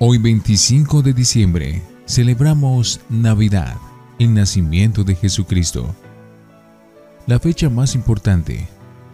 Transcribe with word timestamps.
Hoy 0.00 0.18
25 0.18 1.02
de 1.02 1.12
diciembre 1.12 1.82
celebramos 2.06 3.00
Navidad, 3.08 3.76
el 4.20 4.32
nacimiento 4.32 5.02
de 5.02 5.16
Jesucristo. 5.16 5.92
La 7.26 7.40
fecha 7.40 7.68
más 7.68 7.96
importante, 7.96 8.68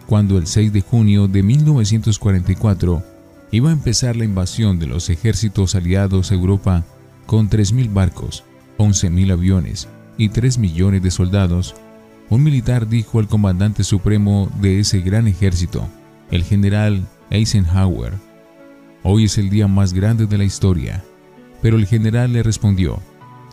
cuando 0.05 0.37
el 0.37 0.45
6 0.45 0.71
de 0.71 0.81
junio 0.81 1.27
de 1.27 1.41
1944 1.41 3.03
iba 3.49 3.71
a 3.71 3.73
empezar 3.73 4.15
la 4.15 4.25
invasión 4.25 4.77
de 4.77 4.85
los 4.85 5.09
ejércitos 5.09 5.73
aliados 5.73 6.29
a 6.29 6.35
Europa 6.35 6.85
con 7.25 7.49
3.000 7.49 7.91
barcos, 7.91 8.43
11.000 8.77 9.31
aviones 9.33 9.87
y 10.19 10.29
3 10.29 10.59
millones 10.59 11.01
de 11.01 11.09
soldados, 11.09 11.73
un 12.29 12.43
militar 12.43 12.87
dijo 12.87 13.17
al 13.17 13.27
comandante 13.27 13.83
supremo 13.83 14.51
de 14.61 14.81
ese 14.81 15.01
gran 15.01 15.27
ejército, 15.27 15.89
el 16.29 16.43
general 16.43 17.07
Eisenhower, 17.31 18.13
Hoy 19.07 19.25
es 19.25 19.37
el 19.37 19.51
día 19.51 19.67
más 19.67 19.93
grande 19.93 20.25
de 20.25 20.35
la 20.35 20.45
historia. 20.45 21.03
Pero 21.61 21.77
el 21.77 21.85
general 21.85 22.33
le 22.33 22.41
respondió, 22.41 22.99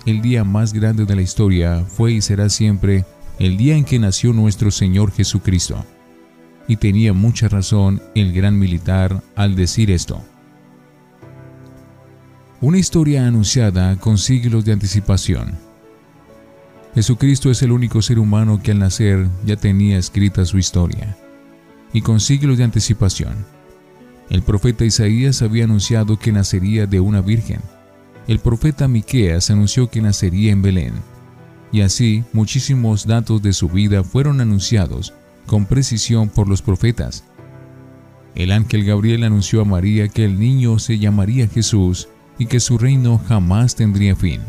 el 0.06 0.22
día 0.22 0.44
más 0.44 0.72
grande 0.72 1.04
de 1.04 1.14
la 1.14 1.20
historia 1.20 1.84
fue 1.86 2.12
y 2.12 2.22
será 2.22 2.48
siempre 2.48 3.04
el 3.38 3.58
día 3.58 3.76
en 3.76 3.84
que 3.84 3.98
nació 3.98 4.32
nuestro 4.32 4.70
Señor 4.70 5.12
Jesucristo. 5.12 5.84
Y 6.68 6.76
tenía 6.76 7.12
mucha 7.12 7.48
razón 7.48 8.00
el 8.14 8.32
gran 8.32 8.58
militar 8.58 9.22
al 9.36 9.54
decir 9.54 9.90
esto. 9.90 10.22
Una 12.62 12.78
historia 12.78 13.26
anunciada 13.26 13.96
con 13.96 14.16
siglos 14.16 14.64
de 14.64 14.72
anticipación. 14.72 15.52
Jesucristo 16.94 17.50
es 17.50 17.60
el 17.60 17.72
único 17.72 18.00
ser 18.00 18.18
humano 18.18 18.62
que 18.62 18.70
al 18.70 18.78
nacer 18.78 19.28
ya 19.44 19.56
tenía 19.56 19.98
escrita 19.98 20.46
su 20.46 20.56
historia, 20.56 21.14
y 21.92 22.00
con 22.00 22.20
siglos 22.20 22.56
de 22.56 22.64
anticipación. 22.64 23.61
El 24.32 24.40
profeta 24.40 24.86
Isaías 24.86 25.42
había 25.42 25.64
anunciado 25.64 26.18
que 26.18 26.32
nacería 26.32 26.86
de 26.86 27.00
una 27.00 27.20
virgen. 27.20 27.60
El 28.26 28.38
profeta 28.38 28.88
Miqueas 28.88 29.50
anunció 29.50 29.90
que 29.90 30.00
nacería 30.00 30.52
en 30.52 30.62
Belén. 30.62 30.94
Y 31.70 31.82
así 31.82 32.24
muchísimos 32.32 33.06
datos 33.06 33.42
de 33.42 33.52
su 33.52 33.68
vida 33.68 34.02
fueron 34.02 34.40
anunciados 34.40 35.12
con 35.44 35.66
precisión 35.66 36.30
por 36.30 36.48
los 36.48 36.62
profetas. 36.62 37.24
El 38.34 38.52
ángel 38.52 38.86
Gabriel 38.86 39.24
anunció 39.24 39.60
a 39.60 39.66
María 39.66 40.08
que 40.08 40.24
el 40.24 40.40
niño 40.40 40.78
se 40.78 40.98
llamaría 40.98 41.46
Jesús 41.46 42.08
y 42.38 42.46
que 42.46 42.58
su 42.58 42.78
reino 42.78 43.20
jamás 43.28 43.76
tendría 43.76 44.16
fin. 44.16 44.40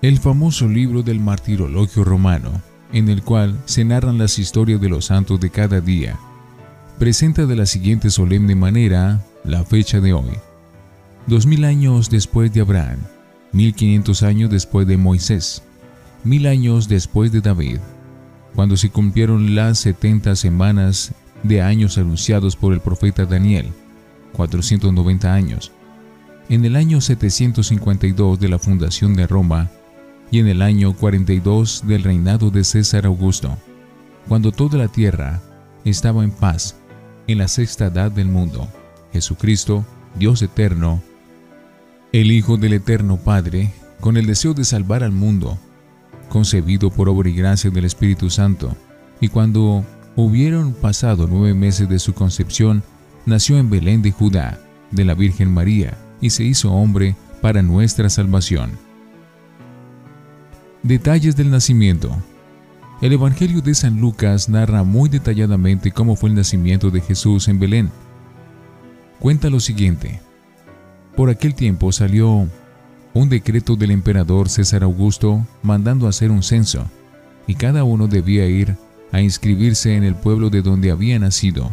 El 0.00 0.18
famoso 0.20 0.68
libro 0.68 1.02
del 1.02 1.20
martirologio 1.20 2.02
romano, 2.02 2.62
en 2.94 3.10
el 3.10 3.22
cual 3.22 3.60
se 3.66 3.84
narran 3.84 4.16
las 4.16 4.38
historias 4.38 4.80
de 4.80 4.88
los 4.88 5.04
santos 5.04 5.38
de 5.38 5.50
cada 5.50 5.82
día, 5.82 6.18
presenta 6.98 7.46
de 7.46 7.56
la 7.56 7.66
siguiente 7.66 8.10
solemne 8.10 8.54
manera 8.54 9.20
la 9.44 9.64
fecha 9.64 10.00
de 10.00 10.12
hoy. 10.12 10.30
Dos 11.26 11.46
mil 11.46 11.64
años 11.64 12.08
después 12.08 12.52
de 12.52 12.60
Abraham, 12.60 12.98
mil 13.52 13.74
quinientos 13.74 14.22
años 14.22 14.50
después 14.50 14.86
de 14.86 14.96
Moisés, 14.96 15.62
mil 16.22 16.46
años 16.46 16.88
después 16.88 17.32
de 17.32 17.40
David, 17.40 17.78
cuando 18.54 18.76
se 18.76 18.90
cumplieron 18.90 19.54
las 19.54 19.78
setenta 19.78 20.36
semanas 20.36 21.12
de 21.42 21.62
años 21.62 21.98
anunciados 21.98 22.54
por 22.54 22.72
el 22.72 22.80
profeta 22.80 23.26
Daniel, 23.26 23.66
490 24.32 25.34
años, 25.34 25.72
en 26.48 26.64
el 26.64 26.76
año 26.76 27.00
752 27.00 28.38
de 28.38 28.48
la 28.48 28.58
fundación 28.58 29.14
de 29.14 29.26
Roma 29.26 29.70
y 30.30 30.38
en 30.38 30.46
el 30.46 30.62
año 30.62 30.94
42 30.94 31.84
del 31.86 32.04
reinado 32.04 32.50
de 32.50 32.62
César 32.62 33.06
Augusto, 33.06 33.56
cuando 34.28 34.52
toda 34.52 34.78
la 34.78 34.88
tierra 34.88 35.40
estaba 35.84 36.22
en 36.22 36.30
paz 36.30 36.76
en 37.26 37.38
la 37.38 37.48
sexta 37.48 37.86
edad 37.86 38.10
del 38.10 38.28
mundo, 38.28 38.68
Jesucristo, 39.12 39.84
Dios 40.18 40.42
eterno, 40.42 41.02
el 42.12 42.30
Hijo 42.30 42.56
del 42.56 42.74
Eterno 42.74 43.16
Padre, 43.16 43.72
con 44.00 44.16
el 44.16 44.26
deseo 44.26 44.54
de 44.54 44.64
salvar 44.64 45.02
al 45.02 45.12
mundo, 45.12 45.58
concebido 46.28 46.90
por 46.90 47.08
obra 47.08 47.28
y 47.28 47.34
gracia 47.34 47.70
del 47.70 47.84
Espíritu 47.84 48.30
Santo, 48.30 48.76
y 49.20 49.28
cuando 49.28 49.84
hubieron 50.16 50.74
pasado 50.74 51.26
nueve 51.28 51.54
meses 51.54 51.88
de 51.88 51.98
su 51.98 52.14
concepción, 52.14 52.82
nació 53.26 53.58
en 53.58 53.70
Belén 53.70 54.02
de 54.02 54.12
Judá, 54.12 54.60
de 54.90 55.04
la 55.04 55.14
Virgen 55.14 55.52
María, 55.52 55.96
y 56.20 56.30
se 56.30 56.44
hizo 56.44 56.72
hombre 56.72 57.16
para 57.40 57.62
nuestra 57.62 58.08
salvación. 58.10 58.72
Detalles 60.82 61.34
del 61.36 61.50
nacimiento. 61.50 62.16
El 63.00 63.12
Evangelio 63.12 63.60
de 63.60 63.74
San 63.74 64.00
Lucas 64.00 64.48
narra 64.48 64.84
muy 64.84 65.08
detalladamente 65.08 65.90
cómo 65.90 66.16
fue 66.16 66.30
el 66.30 66.36
nacimiento 66.36 66.90
de 66.90 67.00
Jesús 67.00 67.48
en 67.48 67.58
Belén. 67.58 67.90
Cuenta 69.18 69.50
lo 69.50 69.60
siguiente. 69.60 70.20
Por 71.16 71.28
aquel 71.28 71.54
tiempo 71.54 71.92
salió 71.92 72.48
un 73.12 73.28
decreto 73.28 73.76
del 73.76 73.90
emperador 73.90 74.48
César 74.48 74.84
Augusto 74.84 75.44
mandando 75.62 76.08
hacer 76.08 76.30
un 76.30 76.42
censo, 76.42 76.86
y 77.46 77.56
cada 77.56 77.84
uno 77.84 78.06
debía 78.06 78.46
ir 78.46 78.76
a 79.12 79.20
inscribirse 79.20 79.96
en 79.96 80.04
el 80.04 80.14
pueblo 80.14 80.48
de 80.48 80.62
donde 80.62 80.90
había 80.90 81.18
nacido. 81.18 81.70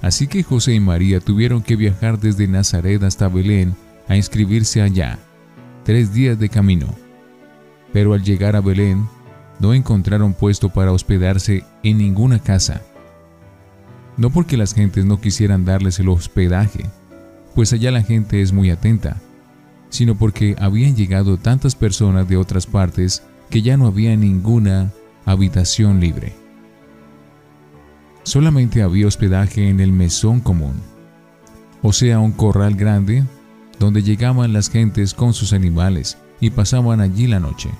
Así 0.00 0.26
que 0.26 0.42
José 0.42 0.74
y 0.74 0.80
María 0.80 1.20
tuvieron 1.20 1.62
que 1.62 1.76
viajar 1.76 2.18
desde 2.18 2.48
Nazaret 2.48 3.02
hasta 3.04 3.28
Belén 3.28 3.74
a 4.08 4.16
inscribirse 4.16 4.82
allá, 4.82 5.18
tres 5.84 6.12
días 6.12 6.38
de 6.38 6.48
camino. 6.48 6.88
Pero 7.92 8.12
al 8.12 8.22
llegar 8.22 8.56
a 8.56 8.60
Belén, 8.60 9.06
no 9.62 9.74
encontraron 9.74 10.34
puesto 10.34 10.70
para 10.70 10.90
hospedarse 10.90 11.64
en 11.84 11.98
ninguna 11.98 12.40
casa. 12.40 12.82
No 14.16 14.30
porque 14.30 14.56
las 14.56 14.74
gentes 14.74 15.04
no 15.04 15.20
quisieran 15.20 15.64
darles 15.64 16.00
el 16.00 16.08
hospedaje, 16.08 16.84
pues 17.54 17.72
allá 17.72 17.92
la 17.92 18.02
gente 18.02 18.42
es 18.42 18.52
muy 18.52 18.70
atenta, 18.70 19.22
sino 19.88 20.16
porque 20.16 20.56
habían 20.58 20.96
llegado 20.96 21.36
tantas 21.38 21.76
personas 21.76 22.28
de 22.28 22.36
otras 22.36 22.66
partes 22.66 23.22
que 23.50 23.62
ya 23.62 23.76
no 23.76 23.86
había 23.86 24.16
ninguna 24.16 24.92
habitación 25.24 26.00
libre. 26.00 26.34
Solamente 28.24 28.82
había 28.82 29.06
hospedaje 29.06 29.68
en 29.68 29.78
el 29.78 29.92
mesón 29.92 30.40
común, 30.40 30.74
o 31.82 31.92
sea, 31.92 32.18
un 32.18 32.32
corral 32.32 32.74
grande 32.74 33.24
donde 33.78 34.02
llegaban 34.02 34.52
las 34.52 34.68
gentes 34.68 35.14
con 35.14 35.34
sus 35.34 35.52
animales 35.52 36.18
y 36.40 36.50
pasaban 36.50 37.00
allí 37.00 37.28
la 37.28 37.38
noche. 37.38 37.70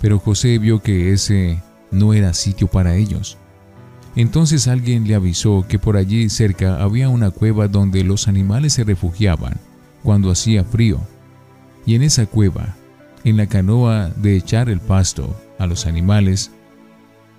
Pero 0.00 0.18
José 0.18 0.58
vio 0.58 0.82
que 0.82 1.12
ese 1.12 1.62
no 1.90 2.12
era 2.12 2.34
sitio 2.34 2.68
para 2.68 2.96
ellos. 2.96 3.36
Entonces 4.16 4.68
alguien 4.68 5.06
le 5.06 5.14
avisó 5.14 5.64
que 5.68 5.78
por 5.78 5.96
allí 5.96 6.28
cerca 6.28 6.82
había 6.82 7.08
una 7.08 7.30
cueva 7.30 7.68
donde 7.68 8.02
los 8.04 8.28
animales 8.28 8.72
se 8.74 8.84
refugiaban 8.84 9.58
cuando 10.02 10.30
hacía 10.30 10.64
frío. 10.64 11.00
Y 11.86 11.94
en 11.94 12.02
esa 12.02 12.26
cueva, 12.26 12.76
en 13.24 13.36
la 13.36 13.46
canoa 13.46 14.10
de 14.16 14.36
echar 14.36 14.68
el 14.68 14.80
pasto 14.80 15.36
a 15.58 15.66
los 15.66 15.86
animales, 15.86 16.50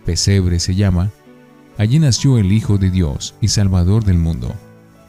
pesebre 0.05 0.59
se 0.59 0.75
llama, 0.75 1.11
allí 1.77 1.99
nació 1.99 2.37
el 2.37 2.51
Hijo 2.51 2.77
de 2.77 2.91
Dios 2.91 3.35
y 3.41 3.49
Salvador 3.49 4.03
del 4.03 4.17
mundo, 4.17 4.55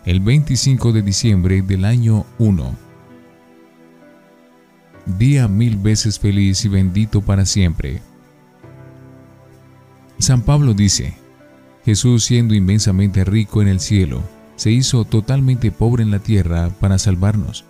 el 0.05 0.21
25 0.21 0.93
de 0.93 1.03
diciembre 1.03 1.63
del 1.63 1.85
año 1.85 2.27
1 2.39 2.90
día 5.07 5.49
mil 5.49 5.77
veces 5.77 6.19
feliz 6.19 6.65
y 6.65 6.69
bendito 6.69 7.21
para 7.23 7.47
siempre. 7.47 8.03
San 10.19 10.43
Pablo 10.43 10.75
dice, 10.75 11.15
Jesús 11.85 12.25
siendo 12.25 12.55
inmensamente 12.55 13.25
rico 13.25 13.63
en 13.63 13.69
el 13.69 13.81
cielo, 13.81 14.23
se 14.57 14.71
hizo 14.71 15.05
totalmente 15.05 15.71
pobre 15.71 16.03
en 16.03 16.11
la 16.11 16.19
tierra 16.19 16.69
para 16.81 16.99
salvarnos. 16.99 17.65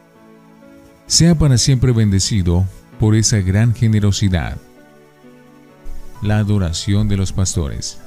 Sea 1.07 1.37
para 1.37 1.59
siempre 1.59 1.93
bendecido 1.93 2.67
por 2.99 3.15
esa 3.15 3.39
gran 3.39 3.75
generosidad. 3.75 4.57
La 6.23 6.39
adoración 6.39 7.09
de 7.09 7.17
los 7.17 7.33
pastores. 7.33 8.01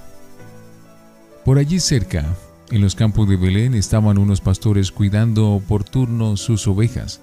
Por 1.46 1.58
allí 1.58 1.80
cerca, 1.80 2.36
en 2.70 2.82
los 2.82 2.96
campos 2.96 3.28
de 3.28 3.38
Belén, 3.38 3.74
estaban 3.74 4.18
unos 4.18 4.42
pastores 4.42 4.92
cuidando 4.92 5.62
por 5.68 5.84
turno 5.84 6.38
sus 6.38 6.68
ovejas 6.68 7.22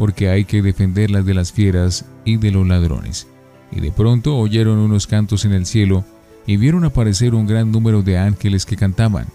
porque 0.00 0.30
hay 0.30 0.46
que 0.46 0.62
defenderlas 0.62 1.26
de 1.26 1.34
las 1.34 1.52
fieras 1.52 2.06
y 2.24 2.38
de 2.38 2.50
los 2.50 2.66
ladrones. 2.66 3.26
Y 3.70 3.80
de 3.80 3.92
pronto 3.92 4.38
oyeron 4.38 4.78
unos 4.78 5.06
cantos 5.06 5.44
en 5.44 5.52
el 5.52 5.66
cielo 5.66 6.06
y 6.46 6.56
vieron 6.56 6.86
aparecer 6.86 7.34
un 7.34 7.46
gran 7.46 7.70
número 7.70 8.00
de 8.00 8.16
ángeles 8.16 8.64
que 8.64 8.78
cantaban. 8.78 9.26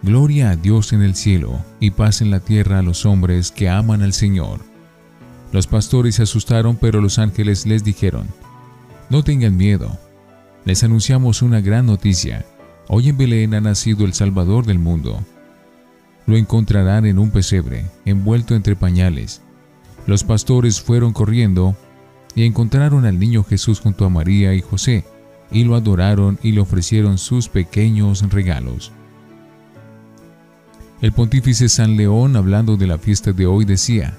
Gloria 0.00 0.50
a 0.50 0.56
Dios 0.56 0.92
en 0.92 1.02
el 1.02 1.16
cielo 1.16 1.64
y 1.80 1.90
paz 1.90 2.20
en 2.20 2.30
la 2.30 2.38
tierra 2.38 2.78
a 2.78 2.82
los 2.82 3.04
hombres 3.04 3.50
que 3.50 3.68
aman 3.68 4.02
al 4.02 4.12
Señor. 4.12 4.60
Los 5.50 5.66
pastores 5.66 6.14
se 6.14 6.22
asustaron, 6.22 6.76
pero 6.76 7.00
los 7.00 7.18
ángeles 7.18 7.66
les 7.66 7.82
dijeron, 7.82 8.28
No 9.10 9.24
tengan 9.24 9.56
miedo, 9.56 9.98
les 10.64 10.84
anunciamos 10.84 11.42
una 11.42 11.60
gran 11.60 11.86
noticia. 11.86 12.46
Hoy 12.86 13.08
en 13.08 13.16
Belén 13.16 13.52
ha 13.54 13.60
nacido 13.60 14.04
el 14.04 14.12
Salvador 14.12 14.64
del 14.64 14.78
mundo. 14.78 15.24
Lo 16.26 16.36
encontrarán 16.36 17.04
en 17.04 17.18
un 17.18 17.32
pesebre, 17.32 17.86
envuelto 18.04 18.54
entre 18.54 18.76
pañales 18.76 19.42
los 20.06 20.24
pastores 20.24 20.80
fueron 20.80 21.12
corriendo 21.12 21.76
y 22.34 22.44
encontraron 22.44 23.04
al 23.04 23.18
niño 23.18 23.44
Jesús 23.44 23.80
junto 23.80 24.04
a 24.04 24.08
María 24.08 24.54
y 24.54 24.60
José, 24.60 25.04
y 25.50 25.64
lo 25.64 25.76
adoraron 25.76 26.38
y 26.42 26.52
le 26.52 26.60
ofrecieron 26.60 27.18
sus 27.18 27.48
pequeños 27.48 28.22
regalos. 28.30 28.92
El 31.02 31.12
pontífice 31.12 31.68
San 31.68 31.96
León, 31.96 32.36
hablando 32.36 32.76
de 32.76 32.86
la 32.86 32.96
fiesta 32.96 33.32
de 33.32 33.46
hoy, 33.46 33.64
decía, 33.64 34.16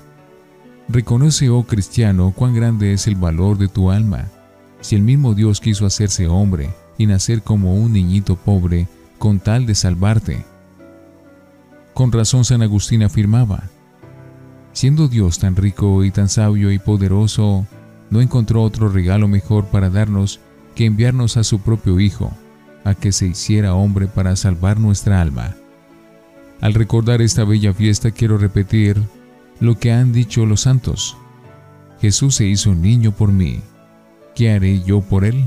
Reconoce, 0.89 1.49
oh 1.49 1.63
cristiano, 1.63 2.33
cuán 2.35 2.53
grande 2.53 2.93
es 2.93 3.07
el 3.07 3.15
valor 3.15 3.57
de 3.57 3.69
tu 3.69 3.89
alma. 3.89 4.27
Si 4.81 4.95
el 4.95 5.01
mismo 5.01 5.33
Dios 5.33 5.61
quiso 5.61 5.85
hacerse 5.85 6.27
hombre 6.27 6.73
y 6.97 7.05
nacer 7.05 7.41
como 7.41 7.75
un 7.75 7.93
niñito 7.93 8.35
pobre 8.35 8.87
con 9.17 9.39
tal 9.39 9.65
de 9.65 9.75
salvarte. 9.75 10.45
Con 11.93 12.11
razón 12.11 12.43
San 12.43 12.61
Agustín 12.61 13.03
afirmaba, 13.03 13.69
siendo 14.73 15.07
Dios 15.07 15.39
tan 15.39 15.55
rico 15.55 16.03
y 16.03 16.11
tan 16.11 16.27
sabio 16.29 16.71
y 16.71 16.79
poderoso, 16.79 17.65
no 18.09 18.21
encontró 18.21 18.61
otro 18.63 18.89
regalo 18.89 19.27
mejor 19.27 19.65
para 19.67 19.89
darnos 19.89 20.39
que 20.75 20.85
enviarnos 20.85 21.37
a 21.37 21.43
su 21.43 21.61
propio 21.61 21.99
Hijo, 21.99 22.31
a 22.83 22.95
que 22.95 23.11
se 23.11 23.27
hiciera 23.27 23.75
hombre 23.75 24.07
para 24.07 24.35
salvar 24.35 24.79
nuestra 24.79 25.21
alma. 25.21 25.55
Al 26.59 26.73
recordar 26.73 27.21
esta 27.21 27.43
bella 27.43 27.73
fiesta 27.73 28.11
quiero 28.11 28.37
repetir 28.37 29.01
lo 29.59 29.77
que 29.77 29.91
han 29.91 30.11
dicho 30.11 30.45
los 30.45 30.61
santos. 30.61 31.17
Jesús 32.01 32.35
se 32.35 32.45
hizo 32.45 32.75
niño 32.75 33.11
por 33.11 33.31
mí. 33.31 33.61
¿Qué 34.35 34.51
haré 34.51 34.81
yo 34.83 35.01
por 35.01 35.23
él? 35.25 35.45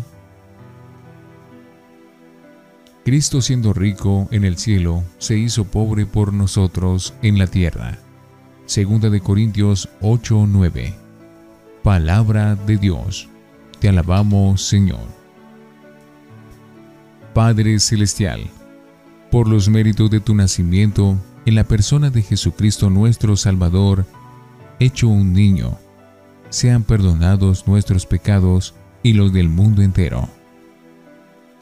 Cristo 3.05 3.40
siendo 3.40 3.72
rico 3.72 4.29
en 4.31 4.44
el 4.44 4.56
cielo, 4.56 5.05
se 5.19 5.38
hizo 5.38 5.64
pobre 5.64 6.06
por 6.06 6.32
nosotros 6.32 7.14
en 7.22 7.38
la 7.38 7.46
tierra. 7.46 7.99
Segunda 8.66 9.10
de 9.10 9.20
Corintios 9.20 9.88
8:9. 10.00 10.92
Palabra 11.84 12.56
de 12.56 12.76
Dios. 12.76 13.28
Te 13.78 13.88
alabamos, 13.88 14.62
Señor. 14.62 15.06
Padre 17.32 17.78
celestial, 17.78 18.40
por 19.30 19.46
los 19.46 19.68
méritos 19.68 20.10
de 20.10 20.18
tu 20.18 20.34
nacimiento 20.34 21.16
en 21.44 21.54
la 21.54 21.62
persona 21.62 22.10
de 22.10 22.22
Jesucristo 22.22 22.90
nuestro 22.90 23.36
Salvador, 23.36 24.04
hecho 24.80 25.06
un 25.06 25.32
niño, 25.32 25.78
sean 26.48 26.82
perdonados 26.82 27.69
nuestros 27.69 28.04
pecados 28.04 28.74
y 29.04 29.12
los 29.12 29.32
del 29.32 29.48
mundo 29.48 29.82
entero. 29.82 30.28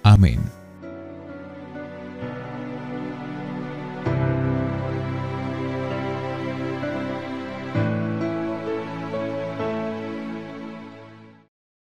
Amén. 0.03 0.41